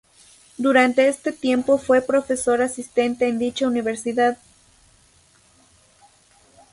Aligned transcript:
Durante 0.57 1.07
este 1.07 1.31
tiempo 1.31 1.77
fue 1.77 2.01
profesor 2.01 2.63
asistente 2.63 3.27
en 3.27 3.37
dicha 3.37 3.67
universidad. 3.67 4.39